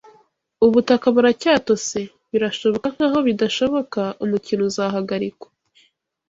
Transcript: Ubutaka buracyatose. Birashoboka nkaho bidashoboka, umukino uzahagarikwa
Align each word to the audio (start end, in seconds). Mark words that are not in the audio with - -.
Ubutaka 0.65 1.05
buracyatose. 1.15 1.99
Birashoboka 2.31 2.87
nkaho 2.95 3.17
bidashoboka, 3.27 4.01
umukino 4.23 4.61
uzahagarikwa 4.69 5.47